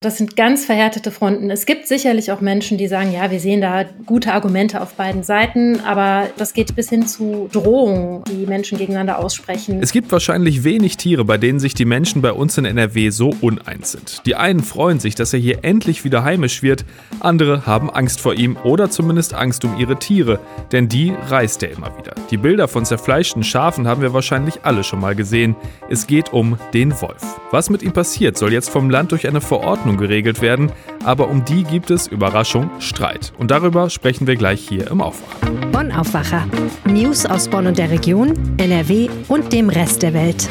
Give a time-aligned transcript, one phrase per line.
[0.00, 1.50] Das sind ganz verhärtete Fronten.
[1.50, 5.24] Es gibt sicherlich auch Menschen, die sagen, ja, wir sehen da gute Argumente auf beiden
[5.24, 9.80] Seiten, aber das geht bis hin zu Drohungen, die Menschen gegeneinander aussprechen.
[9.82, 13.34] Es gibt wahrscheinlich wenig Tiere, bei denen sich die Menschen bei uns in NRW so
[13.40, 14.22] uneins sind.
[14.24, 16.84] Die einen freuen sich, dass er hier endlich wieder heimisch wird,
[17.18, 20.38] andere haben Angst vor ihm oder zumindest Angst um ihre Tiere,
[20.70, 22.14] denn die reißt er immer wieder.
[22.30, 25.56] Die Bilder von zerfleischten Schafen haben wir wahrscheinlich alle schon mal gesehen.
[25.90, 27.40] Es geht um den Wolf.
[27.50, 30.70] Was mit ihm passiert, soll jetzt vom Land durch eine Verordnung Ordnung geregelt werden,
[31.02, 33.32] aber um die gibt es, Überraschung, Streit.
[33.38, 35.50] Und darüber sprechen wir gleich hier im Aufwacher.
[35.72, 36.46] Bonn Aufwacher.
[36.84, 40.48] News aus Bonn und der Region, NRW und dem Rest der Welt.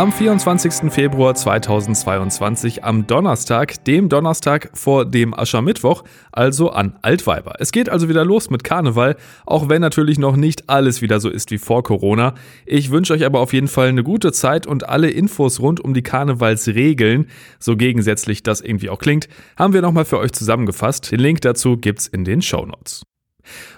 [0.00, 0.90] Am 24.
[0.90, 7.56] Februar 2022, am Donnerstag, dem Donnerstag vor dem Aschermittwoch, also an Altweiber.
[7.58, 11.28] Es geht also wieder los mit Karneval, auch wenn natürlich noch nicht alles wieder so
[11.28, 12.32] ist wie vor Corona.
[12.64, 15.92] Ich wünsche euch aber auf jeden Fall eine gute Zeit und alle Infos rund um
[15.92, 17.26] die Karnevalsregeln,
[17.58, 21.12] so gegensätzlich das irgendwie auch klingt, haben wir nochmal für euch zusammengefasst.
[21.12, 23.02] Den Link dazu gibt's in den Show Notes.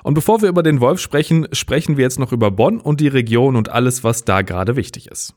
[0.04, 3.08] Und bevor wir über den Wolf sprechen, sprechen wir jetzt noch über Bonn und die
[3.08, 5.34] Region und alles, was da gerade wichtig ist.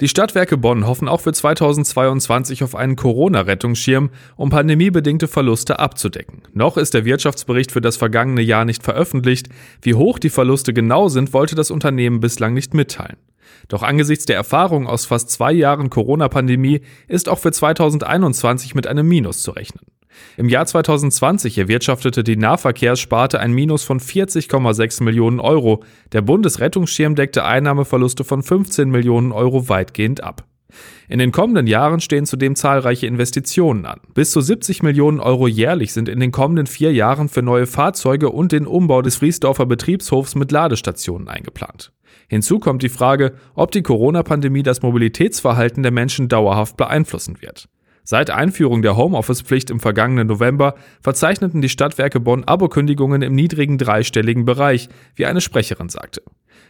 [0.00, 6.42] Die Stadtwerke Bonn hoffen auch für 2022 auf einen Corona-Rettungsschirm, um pandemiebedingte Verluste abzudecken.
[6.52, 9.48] Noch ist der Wirtschaftsbericht für das vergangene Jahr nicht veröffentlicht.
[9.82, 13.16] Wie hoch die Verluste genau sind, wollte das Unternehmen bislang nicht mitteilen.
[13.66, 19.08] Doch angesichts der Erfahrung aus fast zwei Jahren Corona-Pandemie ist auch für 2021 mit einem
[19.08, 19.84] Minus zu rechnen.
[20.36, 25.82] Im Jahr 2020 erwirtschaftete die Nahverkehrssparte ein Minus von 40,6 Millionen Euro.
[26.12, 30.44] Der Bundesrettungsschirm deckte Einnahmeverluste von 15 Millionen Euro weitgehend ab.
[31.08, 34.00] In den kommenden Jahren stehen zudem zahlreiche Investitionen an.
[34.12, 38.28] Bis zu 70 Millionen Euro jährlich sind in den kommenden vier Jahren für neue Fahrzeuge
[38.30, 41.92] und den Umbau des Friesdorfer Betriebshofs mit Ladestationen eingeplant.
[42.28, 47.68] Hinzu kommt die Frage, ob die Corona-Pandemie das Mobilitätsverhalten der Menschen dauerhaft beeinflussen wird.
[48.10, 54.46] Seit Einführung der Homeoffice-Pflicht im vergangenen November verzeichneten die Stadtwerke Bonn Abokündigungen im niedrigen dreistelligen
[54.46, 56.22] Bereich, wie eine Sprecherin sagte.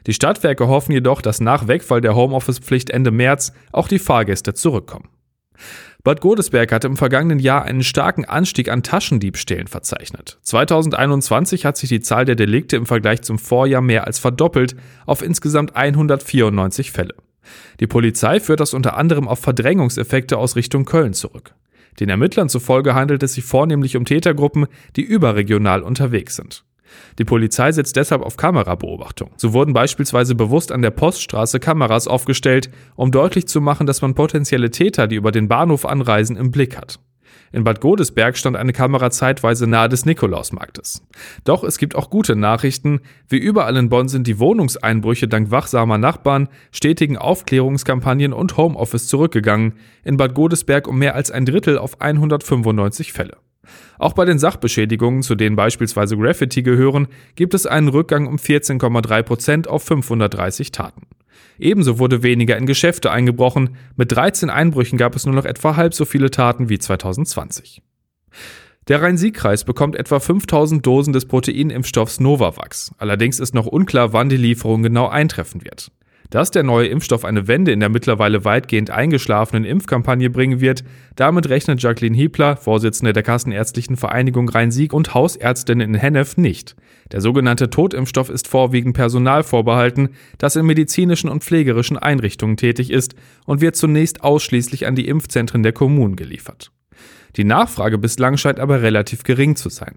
[0.08, 5.10] Die Stadtwerke hoffen jedoch, dass nach Wegfall der Homeoffice-Pflicht Ende März auch die Fahrgäste zurückkommen.
[6.02, 10.40] Bad Godesberg hatte im vergangenen Jahr einen starken Anstieg an Taschendiebstählen verzeichnet.
[10.42, 14.74] 2021 hat sich die Zahl der Delikte im Vergleich zum Vorjahr mehr als verdoppelt
[15.06, 17.14] auf insgesamt 194 Fälle.
[17.80, 21.54] Die Polizei führt das unter anderem auf Verdrängungseffekte aus Richtung Köln zurück.
[22.00, 24.66] Den Ermittlern zufolge handelt es sich vornehmlich um Tätergruppen,
[24.96, 26.64] die überregional unterwegs sind.
[27.18, 29.30] Die Polizei setzt deshalb auf Kamerabeobachtung.
[29.36, 34.14] So wurden beispielsweise bewusst an der Poststraße Kameras aufgestellt, um deutlich zu machen, dass man
[34.14, 36.98] potenzielle Täter, die über den Bahnhof anreisen, im Blick hat.
[37.52, 41.02] In Bad Godesberg stand eine Kamera zeitweise nahe des Nikolausmarktes.
[41.44, 43.00] Doch es gibt auch gute Nachrichten.
[43.28, 49.74] Wie überall in Bonn sind die Wohnungseinbrüche dank wachsamer Nachbarn, stetigen Aufklärungskampagnen und Homeoffice zurückgegangen.
[50.04, 53.36] In Bad Godesberg um mehr als ein Drittel auf 195 Fälle.
[53.98, 59.22] Auch bei den Sachbeschädigungen, zu denen beispielsweise Graffiti gehören, gibt es einen Rückgang um 14,3
[59.22, 61.02] Prozent auf 530 Taten.
[61.58, 63.76] Ebenso wurde weniger in Geschäfte eingebrochen.
[63.96, 67.82] Mit 13 Einbrüchen gab es nur noch etwa halb so viele Taten wie 2020.
[68.88, 72.92] Der Rhein-Sieg-Kreis bekommt etwa 5000 Dosen des Proteinimpfstoffs Novavax.
[72.96, 75.90] Allerdings ist noch unklar, wann die Lieferung genau eintreffen wird.
[76.30, 80.84] Dass der neue Impfstoff eine Wende in der mittlerweile weitgehend eingeschlafenen Impfkampagne bringen wird,
[81.16, 86.74] damit rechnet Jacqueline Hiebler, Vorsitzende der Kassenärztlichen Vereinigung Rhein-Sieg und Hausärztin in Hennef, nicht.
[87.12, 93.14] Der sogenannte Totimpfstoff ist vorwiegend Personal vorbehalten, das in medizinischen und pflegerischen Einrichtungen tätig ist
[93.46, 96.70] und wird zunächst ausschließlich an die Impfzentren der Kommunen geliefert.
[97.36, 99.96] Die Nachfrage bislang scheint aber relativ gering zu sein.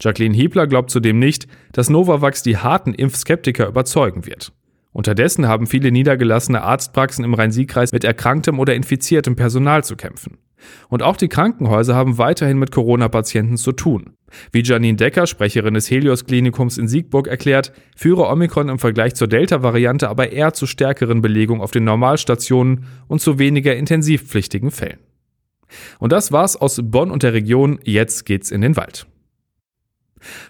[0.00, 4.52] Jacqueline Hiebler glaubt zudem nicht, dass Novavax die harten Impfskeptiker überzeugen wird.
[4.92, 10.38] Unterdessen haben viele niedergelassene Arztpraxen im Rhein-Sieg-Kreis mit erkranktem oder infiziertem Personal zu kämpfen.
[10.88, 14.14] Und auch die Krankenhäuser haben weiterhin mit Corona-Patienten zu tun.
[14.52, 20.08] Wie Janine Decker, Sprecherin des Helios-Klinikums in Siegburg, erklärt, führe Omikron im Vergleich zur Delta-Variante
[20.08, 24.98] aber eher zu stärkeren Belegungen auf den Normalstationen und zu weniger intensivpflichtigen Fällen.
[25.98, 27.78] Und das war's aus Bonn und der Region.
[27.84, 29.06] Jetzt geht's in den Wald.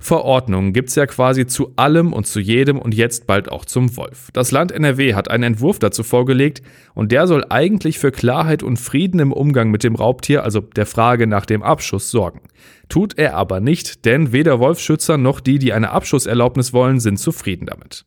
[0.01, 4.29] Verordnungen gibt's ja quasi zu allem und zu jedem und jetzt bald auch zum Wolf.
[4.33, 6.63] Das Land NRW hat einen Entwurf dazu vorgelegt
[6.95, 10.87] und der soll eigentlich für Klarheit und Frieden im Umgang mit dem Raubtier, also der
[10.87, 12.41] Frage nach dem Abschuss, sorgen.
[12.89, 17.67] Tut er aber nicht, denn weder Wolfschützer noch die, die eine Abschusserlaubnis wollen, sind zufrieden
[17.67, 18.05] damit.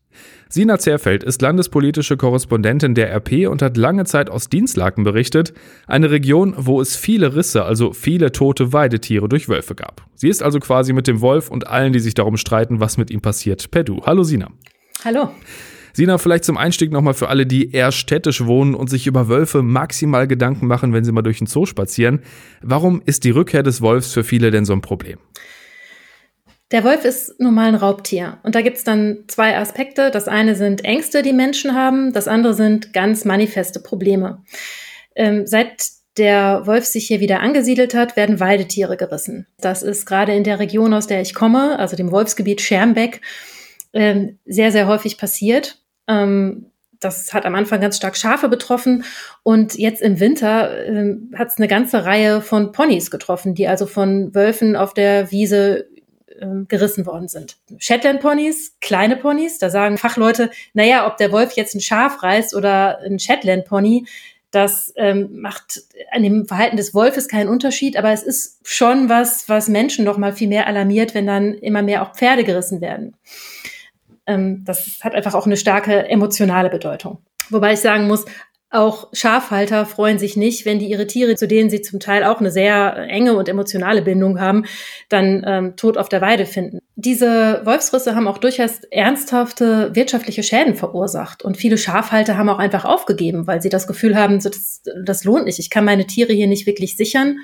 [0.52, 5.54] Sina Zerfeld ist landespolitische Korrespondentin der RP und hat lange Zeit aus Dienstlaken berichtet,
[5.86, 10.08] eine Region, wo es viele Risse, also viele tote Weidetiere durch Wölfe gab.
[10.16, 13.12] Sie ist also quasi mit dem Wolf und allen, die sich darum streiten, was mit
[13.12, 14.02] ihm passiert, per Du.
[14.06, 14.50] Hallo Sina.
[15.06, 15.30] Hallo.
[15.94, 19.62] Sina, vielleicht zum Einstieg nochmal für alle, die eher städtisch wohnen und sich über Wölfe
[19.62, 22.22] maximal Gedanken machen, wenn sie mal durch den Zoo spazieren.
[22.62, 25.20] Warum ist die Rückkehr des Wolfs für viele denn so ein Problem?
[26.72, 28.38] Der Wolf ist nun mal ein Raubtier.
[28.44, 30.12] Und da gibt es dann zwei Aspekte.
[30.12, 32.14] Das eine sind Ängste, die Menschen haben.
[32.14, 34.44] Das andere sind ganz manifeste Probleme.
[35.16, 35.88] Ähm, seit
[36.18, 39.48] der Wolf sich hier wieder angesiedelt hat, werden Weidetiere gerissen.
[39.60, 43.22] Das ist gerade in der Region, aus der ich komme, also dem Wolfsgebiet Schermbeck,
[43.94, 45.82] ähm, sehr, sehr häufig passiert.
[46.08, 49.06] Ähm, das hat am Anfang ganz stark Schafe betroffen
[49.44, 53.86] und jetzt im Winter ähm, hat es eine ganze Reihe von Ponys getroffen, die also
[53.86, 55.88] von Wölfen auf der Wiese
[56.42, 57.58] ähm, gerissen worden sind.
[57.78, 63.00] Shetland-Ponys, kleine Ponys, da sagen Fachleute, naja, ob der Wolf jetzt ein Schaf reißt oder
[63.00, 64.06] ein Shetland-Pony,
[64.52, 69.48] das ähm, macht an dem Verhalten des Wolfes keinen Unterschied, aber es ist schon was,
[69.48, 73.16] was Menschen noch mal viel mehr alarmiert, wenn dann immer mehr auch Pferde gerissen werden.
[74.26, 77.20] Ähm, das hat einfach auch eine starke emotionale Bedeutung.
[77.52, 78.26] Wobei ich sagen muss,
[78.72, 82.40] auch Schafhalter freuen sich nicht, wenn die ihre Tiere, zu denen sie zum Teil auch
[82.40, 84.66] eine sehr enge und emotionale Bindung haben,
[85.10, 86.80] dann ähm, tot auf der Weide finden.
[86.96, 91.44] Diese Wolfsrisse haben auch durchaus ernsthafte wirtschaftliche Schäden verursacht.
[91.44, 95.46] Und viele Schafhalter haben auch einfach aufgegeben, weil sie das Gefühl haben, das, das lohnt
[95.46, 95.60] nicht.
[95.60, 97.40] Ich kann meine Tiere hier nicht wirklich sichern.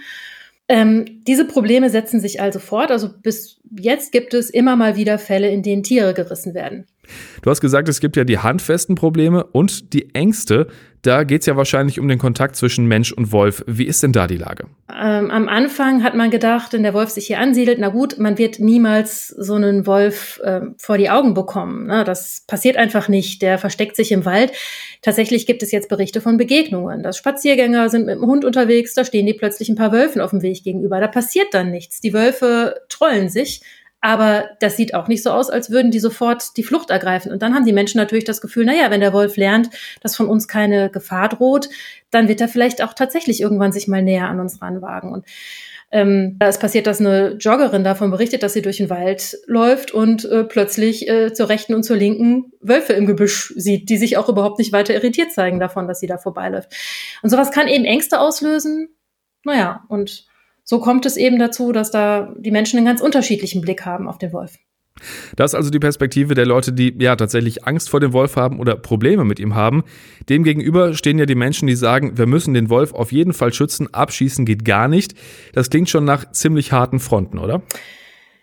[0.68, 2.92] Ähm, diese Probleme setzen sich also fort.
[2.92, 6.86] Also bis jetzt gibt es immer mal wieder Fälle, in denen Tiere gerissen werden.
[7.42, 10.68] Du hast gesagt, es gibt ja die handfesten Probleme und die Ängste.
[11.06, 13.64] Da geht es ja wahrscheinlich um den Kontakt zwischen Mensch und Wolf.
[13.68, 14.66] Wie ist denn da die Lage?
[14.90, 18.40] Ähm, am Anfang hat man gedacht, wenn der Wolf sich hier ansiedelt, na gut, man
[18.40, 21.86] wird niemals so einen Wolf äh, vor die Augen bekommen.
[21.86, 22.04] Ne?
[22.06, 23.44] Das passiert einfach nicht.
[23.44, 24.52] Der versteckt sich im Wald.
[25.04, 27.04] Tatsächlich gibt es jetzt Berichte von Begegnungen.
[27.04, 30.32] Dass Spaziergänger sind mit dem Hund unterwegs, da stehen die plötzlich ein paar Wölfen auf
[30.32, 31.00] dem Weg gegenüber.
[31.00, 32.02] Da passiert dann nichts.
[32.02, 33.62] Die Wölfe trollen sich
[34.02, 37.32] aber das sieht auch nicht so aus, als würden die sofort die Flucht ergreifen.
[37.32, 39.70] Und dann haben die Menschen natürlich das Gefühl, naja, wenn der Wolf lernt,
[40.02, 41.70] dass von uns keine Gefahr droht,
[42.12, 45.12] dann wird er vielleicht auch tatsächlich irgendwann sich mal näher an uns ranwagen.
[45.12, 45.26] Und
[45.92, 50.26] ähm, es passiert, dass eine Joggerin davon berichtet, dass sie durch den Wald läuft und
[50.26, 54.28] äh, plötzlich äh, zur rechten und zur linken Wölfe im Gebüsch sieht, die sich auch
[54.28, 56.74] überhaupt nicht weiter irritiert zeigen davon, dass sie da vorbeiläuft.
[57.22, 58.90] Und sowas kann eben Ängste auslösen.
[59.44, 60.26] Naja, und
[60.66, 64.18] so kommt es eben dazu, dass da die Menschen einen ganz unterschiedlichen Blick haben auf
[64.18, 64.58] den Wolf.
[65.36, 68.60] Das ist also die Perspektive der Leute, die ja tatsächlich Angst vor dem Wolf haben
[68.60, 69.84] oder Probleme mit ihm haben.
[70.30, 73.94] Demgegenüber stehen ja die Menschen, die sagen, wir müssen den Wolf auf jeden Fall schützen,
[73.94, 75.14] abschießen geht gar nicht.
[75.54, 77.62] Das klingt schon nach ziemlich harten Fronten, oder?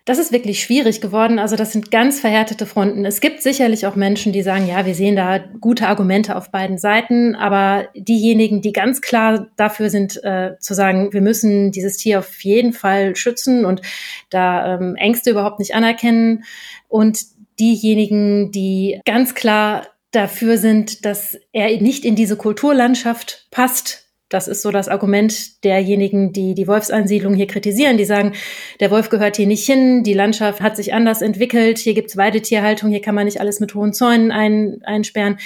[0.05, 1.39] Das ist wirklich schwierig geworden.
[1.39, 3.05] Also das sind ganz verhärtete Fronten.
[3.05, 6.77] Es gibt sicherlich auch Menschen, die sagen, ja, wir sehen da gute Argumente auf beiden
[6.77, 12.19] Seiten, aber diejenigen, die ganz klar dafür sind, äh, zu sagen, wir müssen dieses Tier
[12.19, 13.81] auf jeden Fall schützen und
[14.29, 16.43] da ähm, Ängste überhaupt nicht anerkennen
[16.89, 17.21] und
[17.61, 24.63] diejenigen, die ganz klar dafür sind, dass er nicht in diese Kulturlandschaft passt, das ist
[24.63, 27.97] so das Argument derjenigen, die die Wolfsansiedlung hier kritisieren.
[27.97, 28.33] Die sagen,
[28.81, 32.91] der Wolf gehört hier nicht hin, die Landschaft hat sich anders entwickelt, hier gibt's Weidetierhaltung,
[32.91, 35.39] hier kann man nicht alles mit hohen Zäunen ein, einsperren.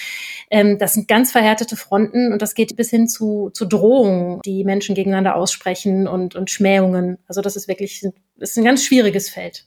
[0.50, 4.64] Ähm, das sind ganz verhärtete Fronten und das geht bis hin zu, zu Drohungen, die
[4.64, 7.18] Menschen gegeneinander aussprechen und, und Schmähungen.
[7.26, 8.06] Also das ist wirklich
[8.38, 9.64] das ist ein ganz schwieriges Feld.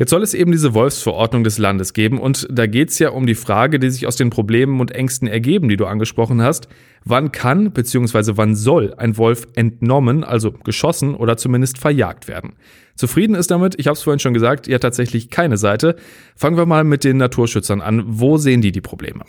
[0.00, 3.26] Jetzt soll es eben diese Wolfsverordnung des Landes geben und da geht es ja um
[3.26, 6.68] die Frage, die sich aus den Problemen und Ängsten ergeben, die du angesprochen hast.
[7.04, 8.32] Wann kann bzw.
[8.36, 12.54] wann soll ein Wolf entnommen, also geschossen oder zumindest verjagt werden?
[12.94, 15.96] Zufrieden ist damit, ich habe es vorhin schon gesagt, ja tatsächlich keine Seite.
[16.34, 18.02] Fangen wir mal mit den Naturschützern an.
[18.06, 19.24] Wo sehen die die Probleme?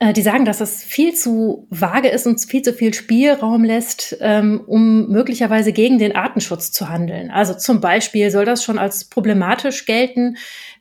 [0.00, 4.16] Äh, die sagen, dass es viel zu vage ist und viel zu viel Spielraum lässt,
[4.20, 7.32] ähm, um möglicherweise gegen den Artenschutz zu handeln.
[7.32, 10.36] Also zum Beispiel soll das schon als problematisch gelten,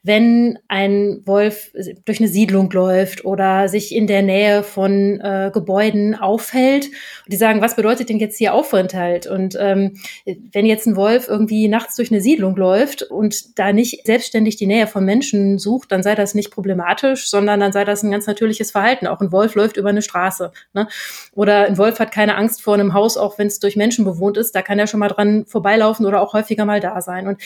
[0.08, 1.72] wenn ein Wolf
[2.06, 6.86] durch eine Siedlung läuft oder sich in der Nähe von äh, Gebäuden aufhält.
[6.86, 9.28] Und die sagen, was bedeutet denn jetzt hier Aufenthalt?
[9.28, 14.06] Und ähm, wenn jetzt ein Wolf irgendwie nachts durch eine Siedlung läuft und da nicht
[14.08, 18.02] selbstständig die Nähe von Menschen sucht, dann sei das nicht problematisch, sondern dann sei das
[18.02, 19.08] ein ganz natürliches Verhalten.
[19.08, 20.52] Auch ein Wolf läuft über eine Straße.
[20.74, 20.88] Ne?
[21.34, 24.38] Oder ein Wolf hat keine Angst vor einem Haus, auch wenn es durch Menschen bewohnt
[24.38, 24.56] ist.
[24.56, 27.28] Da kann er schon mal dran vorbeilaufen oder auch häufiger mal da sein.
[27.28, 27.42] Und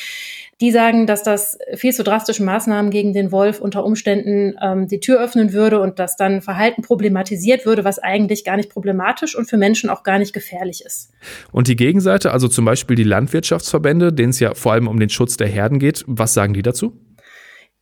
[0.62, 5.00] die sagen, dass das viel zu drastische Maßnahmen gegen den Wolf unter Umständen ähm, die
[5.00, 9.50] Tür öffnen würde und dass dann Verhalten problematisiert würde, was eigentlich gar nicht problematisch und
[9.50, 11.12] für Menschen auch gar nicht gefährlich ist.
[11.52, 15.10] Und die Gegenseite, also zum Beispiel die Landwirtschaftsverbände, denen es ja vor allem um den
[15.10, 16.94] Schutz der Herden geht, was sagen die dazu?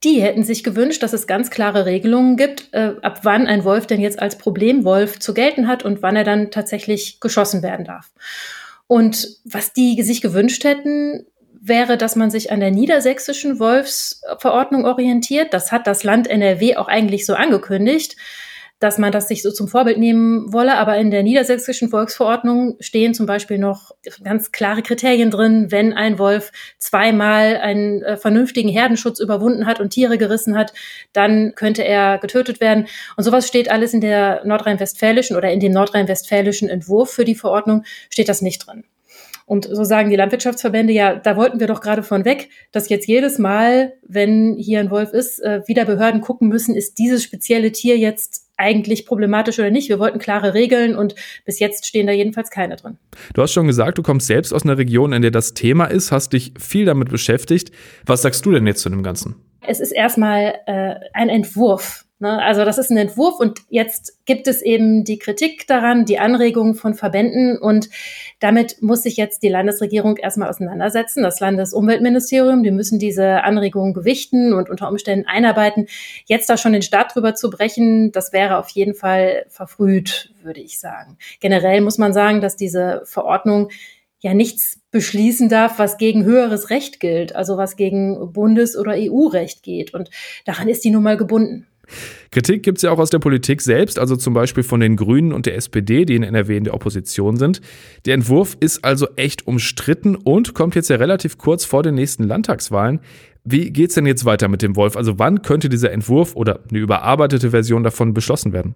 [0.04, 3.86] Die hätten sich gewünscht, dass es ganz klare Regelungen gibt, äh, ab wann ein Wolf
[3.86, 8.12] denn jetzt als Problemwolf zu gelten hat und wann er dann tatsächlich geschossen werden darf.
[8.88, 11.26] Und was die sich gewünscht hätten,
[11.62, 15.54] wäre, dass man sich an der niedersächsischen Wolfsverordnung orientiert.
[15.54, 18.16] Das hat das Land NRW auch eigentlich so angekündigt
[18.80, 20.78] dass man das sich so zum Vorbild nehmen wolle.
[20.78, 23.92] Aber in der niedersächsischen Volksverordnung stehen zum Beispiel noch
[24.24, 29.90] ganz klare Kriterien drin, wenn ein Wolf zweimal einen äh, vernünftigen Herdenschutz überwunden hat und
[29.90, 30.74] Tiere gerissen hat,
[31.12, 32.88] dann könnte er getötet werden.
[33.18, 37.84] Und sowas steht alles in der nordrhein-westfälischen oder in dem nordrhein-westfälischen Entwurf für die Verordnung
[38.10, 38.86] steht das nicht drin.
[39.50, 43.08] Und so sagen die Landwirtschaftsverbände, ja, da wollten wir doch gerade von weg, dass jetzt
[43.08, 47.72] jedes Mal, wenn hier ein Wolf ist, äh, wieder Behörden gucken müssen, ist dieses spezielle
[47.72, 49.90] Tier jetzt eigentlich problematisch oder nicht.
[49.90, 51.16] Wir wollten klare Regeln und
[51.46, 53.00] bis jetzt stehen da jedenfalls keine drin.
[53.34, 56.12] Du hast schon gesagt, du kommst selbst aus einer Region, in der das Thema ist,
[56.12, 57.72] hast dich viel damit beschäftigt.
[58.06, 59.34] Was sagst du denn jetzt zu dem Ganzen?
[59.62, 62.42] Es ist erstmal äh, ein Entwurf Ne?
[62.42, 66.76] Also das ist ein Entwurf und jetzt gibt es eben die Kritik daran, die Anregungen
[66.76, 67.90] von Verbänden und
[68.42, 71.24] damit muss sich jetzt die Landesregierung erstmal auseinandersetzen.
[71.24, 75.88] Das Landesumweltministerium, die müssen diese Anregungen gewichten und unter Umständen einarbeiten.
[76.26, 80.60] Jetzt da schon den Start drüber zu brechen, das wäre auf jeden Fall verfrüht, würde
[80.60, 81.18] ich sagen.
[81.40, 83.70] Generell muss man sagen, dass diese Verordnung
[84.20, 89.64] ja nichts beschließen darf, was gegen höheres Recht gilt, also was gegen Bundes- oder EU-Recht
[89.64, 89.94] geht.
[89.94, 90.10] Und
[90.44, 91.66] daran ist die nun mal gebunden.
[92.32, 95.34] Kritik gibt es ja auch aus der Politik selbst, also zum Beispiel von den Grünen
[95.34, 97.62] und der SPD, die in NRW in der Opposition sind.
[98.06, 102.24] Der Entwurf ist also echt umstritten und kommt jetzt ja relativ kurz vor den nächsten
[102.24, 103.00] Landtagswahlen.
[103.44, 104.96] Wie geht's denn jetzt weiter mit dem Wolf?
[104.96, 108.76] Also wann könnte dieser Entwurf oder eine überarbeitete Version davon beschlossen werden?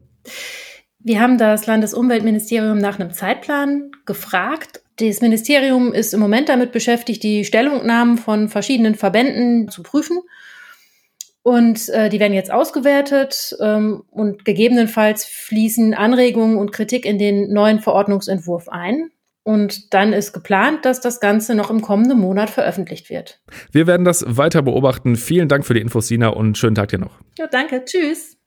[1.00, 4.82] Wir haben das Landesumweltministerium nach einem Zeitplan gefragt.
[4.98, 10.20] Das Ministerium ist im Moment damit beschäftigt, die Stellungnahmen von verschiedenen Verbänden zu prüfen
[11.44, 17.52] und äh, die werden jetzt ausgewertet ähm, und gegebenenfalls fließen Anregungen und Kritik in den
[17.52, 19.10] neuen Verordnungsentwurf ein.
[19.46, 23.42] Und dann ist geplant, dass das Ganze noch im kommenden Monat veröffentlicht wird.
[23.74, 25.18] Wir werden das weiter beobachten.
[25.18, 27.20] Vielen Dank für die Infos, Sina, und schönen Tag dir noch.
[27.38, 27.84] Ja, danke.
[27.84, 28.38] Tschüss.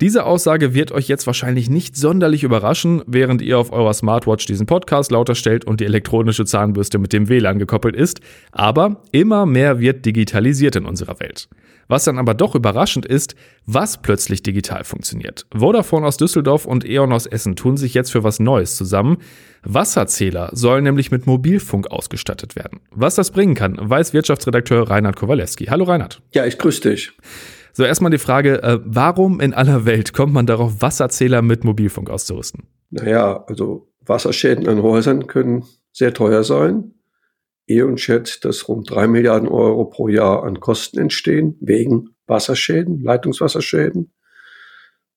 [0.00, 4.66] Diese Aussage wird euch jetzt wahrscheinlich nicht sonderlich überraschen, während ihr auf eurer Smartwatch diesen
[4.66, 8.20] Podcast lauter stellt und die elektronische Zahnbürste mit dem WLAN gekoppelt ist.
[8.52, 11.48] Aber immer mehr wird digitalisiert in unserer Welt.
[11.88, 13.34] Was dann aber doch überraschend ist,
[13.66, 15.46] was plötzlich digital funktioniert.
[15.54, 19.18] Vodafone aus Düsseldorf und E.ON aus Essen tun sich jetzt für was Neues zusammen.
[19.62, 22.80] Wasserzähler sollen nämlich mit Mobilfunk ausgestattet werden.
[22.90, 25.66] Was das bringen kann, weiß Wirtschaftsredakteur Reinhard Kowalewski.
[25.66, 26.20] Hallo Reinhard.
[26.32, 27.12] Ja, ich grüße dich.
[27.76, 32.08] So, erstmal die Frage, äh, warum in aller Welt kommt man darauf, Wasserzähler mit Mobilfunk
[32.08, 32.68] auszurüsten?
[32.90, 36.94] Naja, also Wasserschäden an Häusern können sehr teuer sein.
[37.66, 44.12] E.ON schätzt, dass rund drei Milliarden Euro pro Jahr an Kosten entstehen wegen Wasserschäden, Leitungswasserschäden.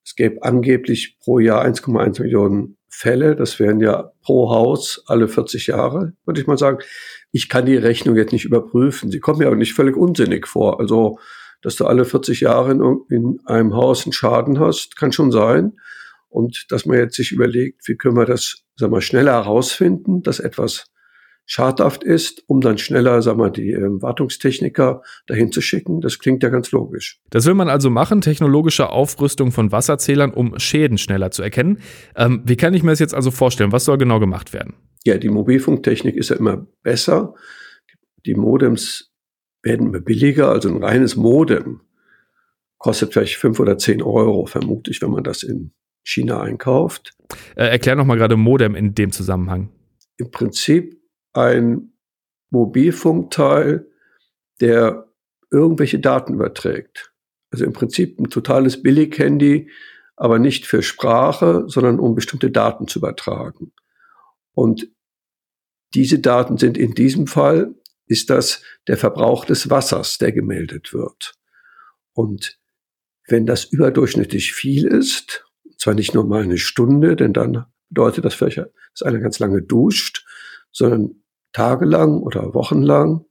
[0.03, 3.35] Es gäbe angeblich pro Jahr 1,1 Millionen Fälle.
[3.35, 6.79] Das wären ja pro Haus alle 40 Jahre, würde ich mal sagen.
[7.31, 9.11] Ich kann die Rechnung jetzt nicht überprüfen.
[9.11, 10.79] Sie kommt mir aber nicht völlig unsinnig vor.
[10.79, 11.19] Also,
[11.61, 15.73] dass du alle 40 Jahre in, in einem Haus einen Schaden hast, kann schon sein.
[16.29, 20.39] Und dass man jetzt sich überlegt, wie können wir das, sag mal, schneller herausfinden, dass
[20.39, 20.91] etwas
[21.47, 26.01] schadhaft ist, um dann schneller, sag mal, die ähm, Wartungstechniker dahin zu schicken.
[26.01, 27.21] Das klingt ja ganz logisch.
[27.29, 31.79] Das will man also machen, technologische Aufrüstung von Wasserzählern, um Schäden schneller zu erkennen.
[32.15, 33.71] Ähm, wie kann ich mir das jetzt also vorstellen?
[33.71, 34.73] Was soll genau gemacht werden?
[35.05, 37.33] Ja, die Mobilfunktechnik ist ja immer besser.
[38.25, 39.06] Die Modems
[39.67, 40.49] werden immer billiger.
[40.49, 41.81] Also ein reines Modem
[42.77, 45.71] kostet vielleicht fünf oder zehn Euro, vermute ich, wenn man das in
[46.03, 47.15] China einkauft.
[47.55, 49.69] Äh, erklär noch mal gerade Modem in dem Zusammenhang.
[50.17, 51.01] Im Prinzip
[51.33, 51.91] ein
[52.49, 53.87] Mobilfunkteil,
[54.61, 55.07] der
[55.51, 57.13] irgendwelche Daten überträgt.
[57.51, 59.69] Also im Prinzip ein totales Billig-Handy,
[60.15, 63.71] aber nicht für Sprache, sondern um bestimmte Daten zu übertragen.
[64.53, 64.89] Und
[65.93, 67.75] diese Daten sind in diesem Fall,
[68.07, 71.33] ist das der Verbrauch des Wassers, der gemeldet wird.
[72.13, 72.59] Und
[73.27, 75.45] wenn das überdurchschnittlich viel ist,
[75.77, 79.61] zwar nicht nur mal eine Stunde, denn dann bedeutet das vielleicht, dass einer ganz lange
[79.61, 80.25] duscht,
[80.71, 81.21] sondern
[81.53, 83.25] tagelang oder wochenlang,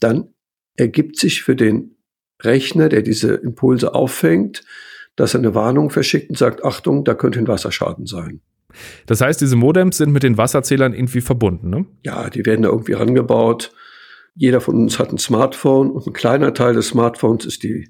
[0.00, 0.34] dann
[0.76, 1.96] ergibt sich für den
[2.42, 4.64] Rechner, der diese Impulse auffängt,
[5.16, 8.42] dass er eine Warnung verschickt und sagt, Achtung, da könnte ein Wasserschaden sein.
[9.06, 11.86] Das heißt, diese Modems sind mit den Wasserzählern irgendwie verbunden, ne?
[12.04, 13.72] Ja, die werden da irgendwie rangebaut.
[14.36, 17.88] Jeder von uns hat ein Smartphone und ein kleiner Teil des Smartphones ist die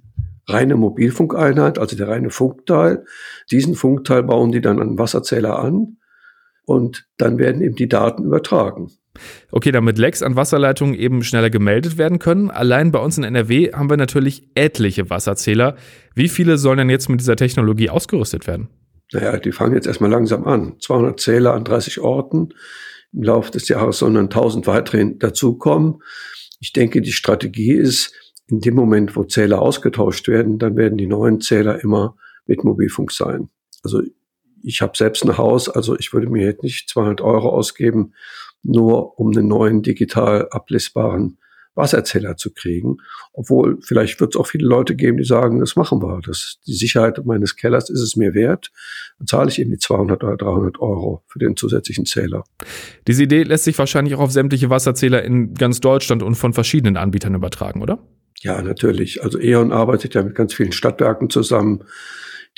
[0.48, 3.04] reine Mobilfunkeinheit, also der reine Funkteil.
[3.50, 5.96] Diesen Funkteil bauen die dann an Wasserzähler an
[6.64, 8.92] und dann werden eben die Daten übertragen.
[9.50, 12.50] Okay, damit Lecks an Wasserleitungen eben schneller gemeldet werden können.
[12.50, 15.74] Allein bei uns in NRW haben wir natürlich etliche Wasserzähler.
[16.14, 18.68] Wie viele sollen denn jetzt mit dieser Technologie ausgerüstet werden?
[19.12, 20.76] Naja, die fangen jetzt erstmal langsam an.
[20.80, 22.50] 200 Zähler an 30 Orten.
[23.12, 26.02] Im Laufe des Jahres dann 1000 weitere dazukommen.
[26.60, 28.12] Ich denke, die Strategie ist,
[28.48, 33.12] in dem Moment, wo Zähler ausgetauscht werden, dann werden die neuen Zähler immer mit Mobilfunk
[33.12, 33.48] sein.
[33.82, 34.02] Also
[34.62, 38.14] ich habe selbst ein Haus, also ich würde mir jetzt nicht 200 Euro ausgeben,
[38.62, 41.38] nur um einen neuen digital ablesbaren
[41.76, 42.98] Wasserzähler zu kriegen.
[43.32, 46.20] Obwohl vielleicht wird es auch viele Leute geben, die sagen, das machen wir.
[46.26, 48.72] Das, die Sicherheit meines Kellers ist es mir wert.
[49.18, 52.44] Dann zahle ich eben die 200 oder 300 Euro für den zusätzlichen Zähler.
[53.06, 56.96] Diese Idee lässt sich wahrscheinlich auch auf sämtliche Wasserzähler in ganz Deutschland und von verschiedenen
[56.96, 57.98] Anbietern übertragen, oder?
[58.40, 59.22] Ja, natürlich.
[59.22, 61.84] Also E.ON arbeitet ja mit ganz vielen Stadtwerken zusammen.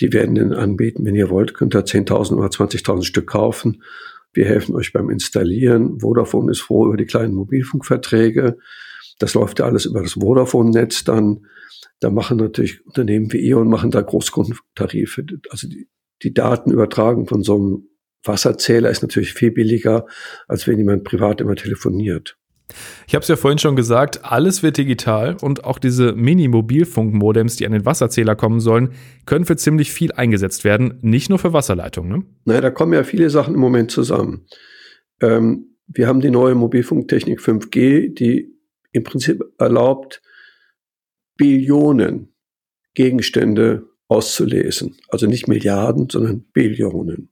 [0.00, 1.04] Die werden den anbieten.
[1.04, 3.82] Wenn ihr wollt, könnt ihr 10.000 oder 20.000 Stück kaufen.
[4.32, 6.00] Wir helfen euch beim Installieren.
[6.00, 8.58] Vodafone ist froh über die kleinen Mobilfunkverträge.
[9.18, 11.46] Das läuft ja alles über das Vodafone-Netz dann.
[12.00, 15.24] Da machen natürlich Unternehmen wie E.ON machen da Großkundentarife.
[15.50, 15.88] Also die,
[16.22, 17.88] die Daten übertragen von so einem
[18.24, 20.06] Wasserzähler ist natürlich viel billiger,
[20.46, 22.36] als wenn jemand privat immer telefoniert.
[23.06, 27.64] Ich habe es ja vorhin schon gesagt, alles wird digital und auch diese Mini-Mobilfunk-Modems, die
[27.64, 28.90] an den Wasserzähler kommen sollen,
[29.24, 32.10] können für ziemlich viel eingesetzt werden, nicht nur für Wasserleitungen.
[32.10, 32.24] Ne?
[32.44, 34.46] Naja, da kommen ja viele Sachen im Moment zusammen.
[35.22, 38.57] Ähm, wir haben die neue Mobilfunktechnik 5G, die
[38.92, 40.22] im Prinzip erlaubt,
[41.36, 42.34] Billionen
[42.94, 44.96] Gegenstände auszulesen.
[45.08, 47.30] Also nicht Milliarden, sondern Billionen.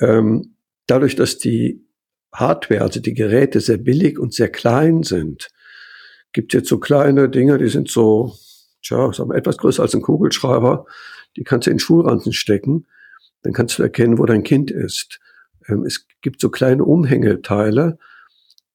[0.00, 1.84] Ähm, dadurch, dass die
[2.32, 5.48] Hardware, also die Geräte sehr billig und sehr klein sind,
[6.32, 8.34] gibt jetzt so kleine Dinge, die sind so,
[8.82, 10.86] tja, sagen wir, etwas größer als ein Kugelschreiber.
[11.36, 12.86] Die kannst du in Schulranzen stecken.
[13.42, 15.20] Dann kannst du erkennen, wo dein Kind ist.
[15.68, 17.98] Ähm, es gibt so kleine Umhängeteile,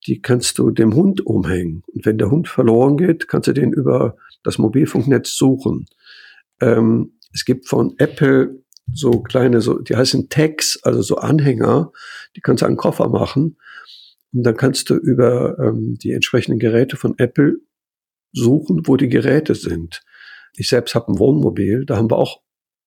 [0.08, 1.84] die kannst du dem Hund umhängen.
[1.88, 5.86] Und wenn der Hund verloren geht, kannst du den über das Mobilfunknetz suchen.
[6.62, 11.92] Ähm, es gibt von Apple so kleine, so, die heißen Tags, also so Anhänger,
[12.36, 13.58] die kannst du an Koffer machen.
[14.34, 17.58] Und dann kannst du über ähm, die entsprechenden Geräte von Apple
[18.32, 20.02] suchen, wo die Geräte sind.
[20.56, 22.42] Ich selbst habe ein Wohnmobil, da haben wir auch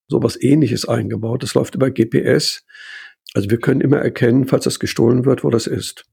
[0.08, 1.42] sowas ähnliches eingebaut.
[1.42, 2.64] Das läuft über GPS.
[3.34, 6.04] Also wir können immer erkennen, falls das gestohlen wird, wo das ist.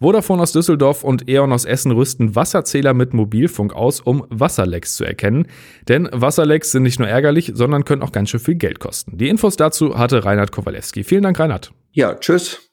[0.00, 5.04] Vodafone aus Düsseldorf und E.ON aus Essen rüsten Wasserzähler mit Mobilfunk aus, um Wasserlecks zu
[5.04, 5.46] erkennen.
[5.88, 9.18] Denn Wasserlecks sind nicht nur ärgerlich, sondern können auch ganz schön viel Geld kosten.
[9.18, 11.02] Die Infos dazu hatte Reinhard Kowalewski.
[11.02, 11.72] Vielen Dank, Reinhard.
[11.92, 12.67] Ja, tschüss.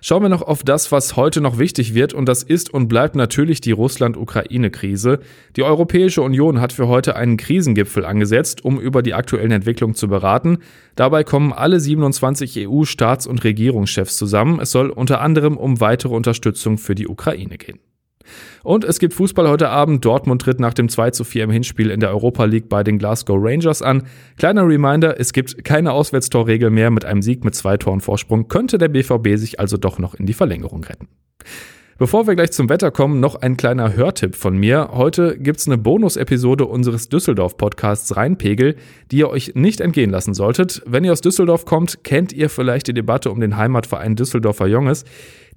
[0.00, 3.16] Schauen wir noch auf das, was heute noch wichtig wird, und das ist und bleibt
[3.16, 5.20] natürlich die Russland-Ukraine-Krise.
[5.56, 10.08] Die Europäische Union hat für heute einen Krisengipfel angesetzt, um über die aktuellen Entwicklungen zu
[10.08, 10.58] beraten.
[10.96, 14.60] Dabei kommen alle 27 EU-Staats- und Regierungschefs zusammen.
[14.60, 17.78] Es soll unter anderem um weitere Unterstützung für die Ukraine gehen.
[18.62, 20.04] Und es gibt Fußball heute Abend.
[20.04, 22.98] Dortmund tritt nach dem 2 zu 4 im Hinspiel in der Europa League bei den
[22.98, 24.04] Glasgow Rangers an.
[24.36, 26.90] Kleiner Reminder, es gibt keine Auswärtstorregel mehr.
[26.90, 30.26] Mit einem Sieg mit zwei Toren Vorsprung könnte der BVB sich also doch noch in
[30.26, 31.08] die Verlängerung retten.
[32.00, 34.90] Bevor wir gleich zum Wetter kommen, noch ein kleiner Hörtipp von mir.
[34.92, 38.76] Heute gibt's eine Bonus-Episode unseres Düsseldorf-Podcasts Rheinpegel,
[39.10, 40.80] die ihr euch nicht entgehen lassen solltet.
[40.86, 45.04] Wenn ihr aus Düsseldorf kommt, kennt ihr vielleicht die Debatte um den Heimatverein Düsseldorfer Junges.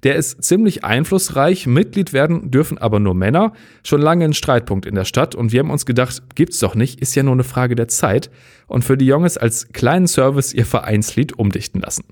[0.02, 3.52] Der ist ziemlich einflussreich, Mitglied werden dürfen aber nur Männer.
[3.84, 7.00] Schon lange ein Streitpunkt in der Stadt und wir haben uns gedacht, gibt's doch nicht,
[7.00, 8.28] ist ja nur eine Frage der Zeit.
[8.66, 12.04] Und für die Junges als kleinen Service ihr Vereinslied umdichten lassen.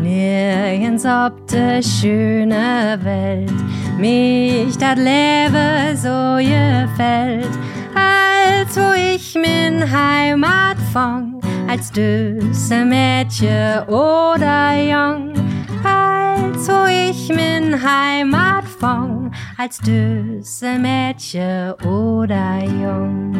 [0.00, 3.50] Nirgends ob de schöne Welt
[3.98, 7.75] mich dat Leben so gefällt
[8.66, 15.32] als wo ich min Heimat fang, als döse Mädchen oder Jung,
[15.84, 23.32] als wo ich min Heimat fang, als döse Mädchen oder Jung.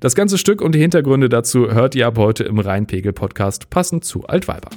[0.00, 4.24] Das ganze Stück und die Hintergründe dazu hört ihr ab heute im Rheinpegel-Podcast passend zu
[4.24, 4.70] Altweiber.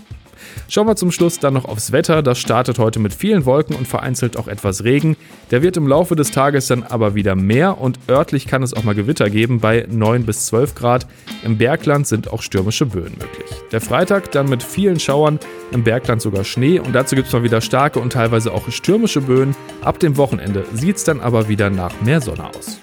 [0.69, 2.21] Schauen wir zum Schluss dann noch aufs Wetter.
[2.21, 5.15] Das startet heute mit vielen Wolken und vereinzelt auch etwas Regen.
[5.51, 8.83] Der wird im Laufe des Tages dann aber wieder mehr und örtlich kann es auch
[8.83, 11.07] mal Gewitter geben bei 9 bis 12 Grad.
[11.43, 13.49] Im Bergland sind auch stürmische Böen möglich.
[13.71, 15.39] Der Freitag dann mit vielen Schauern,
[15.71, 19.21] im Bergland sogar Schnee und dazu gibt es mal wieder starke und teilweise auch stürmische
[19.21, 19.55] Böen.
[19.81, 22.79] Ab dem Wochenende sieht es dann aber wieder nach mehr Sonne aus.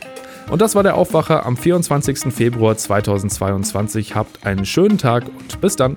[0.51, 2.33] Und das war der Aufwacher am 24.
[2.33, 4.15] Februar 2022.
[4.15, 5.97] Habt einen schönen Tag und bis dann.